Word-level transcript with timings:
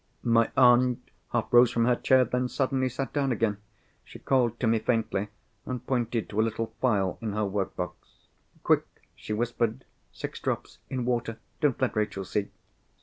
My 0.23 0.49
aunt 0.57 1.11
half 1.31 1.53
rose 1.53 1.69
from 1.69 1.85
her 1.85 1.95
chair, 1.95 2.25
then 2.25 2.49
suddenly 2.49 2.89
sat 2.89 3.13
down 3.13 3.31
again. 3.31 3.59
She 4.03 4.17
called 4.17 4.59
to 4.59 4.65
me 4.65 4.79
faintly, 4.79 5.27
and 5.63 5.85
pointed 5.85 6.27
to 6.29 6.41
a 6.41 6.41
little 6.41 6.73
phial 6.81 7.19
in 7.21 7.33
her 7.33 7.45
work 7.45 7.75
box. 7.75 7.93
"Quick!" 8.63 8.87
she 9.15 9.31
whispered. 9.33 9.85
"Six 10.11 10.39
drops, 10.39 10.79
in 10.89 11.05
water. 11.05 11.37
Don't 11.59 11.79
let 11.79 11.95
Rachel 11.95 12.25
see." 12.25 12.49